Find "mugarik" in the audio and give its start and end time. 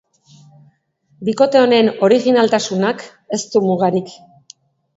3.69-4.13